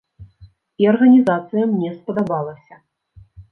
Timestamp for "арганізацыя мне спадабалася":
0.91-2.75